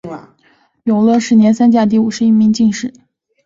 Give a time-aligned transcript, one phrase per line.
[0.85, 2.91] 永乐十年三甲第五十一名进士。